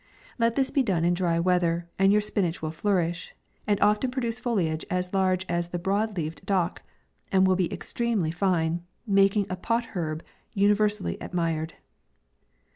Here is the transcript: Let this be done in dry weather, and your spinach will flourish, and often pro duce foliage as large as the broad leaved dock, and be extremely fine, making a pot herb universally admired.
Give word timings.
Let 0.39 0.55
this 0.55 0.71
be 0.71 0.81
done 0.81 1.05
in 1.05 1.13
dry 1.13 1.39
weather, 1.39 1.87
and 1.99 2.11
your 2.11 2.21
spinach 2.21 2.59
will 2.59 2.71
flourish, 2.71 3.35
and 3.67 3.79
often 3.81 4.09
pro 4.09 4.21
duce 4.21 4.39
foliage 4.39 4.83
as 4.89 5.13
large 5.13 5.45
as 5.47 5.67
the 5.67 5.77
broad 5.77 6.17
leaved 6.17 6.43
dock, 6.43 6.81
and 7.31 7.47
be 7.55 7.71
extremely 7.71 8.31
fine, 8.31 8.83
making 9.05 9.45
a 9.47 9.55
pot 9.55 9.85
herb 9.93 10.23
universally 10.55 11.19
admired. 11.21 11.75